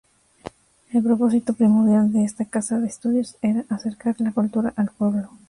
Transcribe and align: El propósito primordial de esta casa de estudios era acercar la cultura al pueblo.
El 0.93 1.03
propósito 1.03 1.53
primordial 1.53 2.11
de 2.11 2.23
esta 2.23 2.43
casa 2.45 2.79
de 2.79 2.87
estudios 2.87 3.35
era 3.43 3.65
acercar 3.69 4.15
la 4.19 4.31
cultura 4.31 4.73
al 4.75 4.89
pueblo. 4.89 5.29